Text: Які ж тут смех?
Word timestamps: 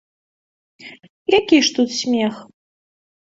Які 1.39 1.61
ж 1.67 1.75
тут 1.75 1.89
смех? 1.99 2.35